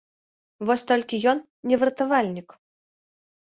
[0.69, 1.43] Вось толькі ён
[1.73, 2.49] не выратавальнік.